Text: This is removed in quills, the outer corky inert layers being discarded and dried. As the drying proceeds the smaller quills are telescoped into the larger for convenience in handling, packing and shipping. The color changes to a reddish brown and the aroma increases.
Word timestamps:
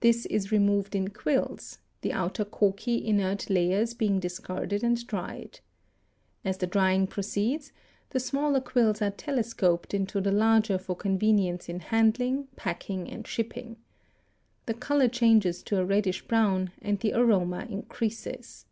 This 0.00 0.26
is 0.26 0.50
removed 0.50 0.92
in 0.96 1.10
quills, 1.10 1.78
the 2.00 2.12
outer 2.12 2.44
corky 2.44 3.06
inert 3.06 3.48
layers 3.48 3.94
being 3.94 4.18
discarded 4.18 4.82
and 4.82 5.06
dried. 5.06 5.60
As 6.44 6.56
the 6.58 6.66
drying 6.66 7.06
proceeds 7.06 7.70
the 8.10 8.18
smaller 8.18 8.60
quills 8.60 9.00
are 9.00 9.12
telescoped 9.12 9.94
into 9.94 10.20
the 10.20 10.32
larger 10.32 10.78
for 10.78 10.96
convenience 10.96 11.68
in 11.68 11.78
handling, 11.78 12.48
packing 12.56 13.08
and 13.08 13.24
shipping. 13.24 13.76
The 14.66 14.74
color 14.74 15.06
changes 15.06 15.62
to 15.62 15.78
a 15.78 15.84
reddish 15.84 16.26
brown 16.26 16.72
and 16.80 16.98
the 16.98 17.12
aroma 17.14 17.64
increases. 17.70 18.66